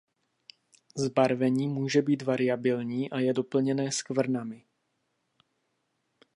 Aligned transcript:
Zbarvení 0.95 1.67
může 1.67 2.01
být 2.01 2.21
variabilní 2.21 3.09
a 3.11 3.19
je 3.19 3.33
doplněné 3.33 3.91
skvrnami. 3.91 4.63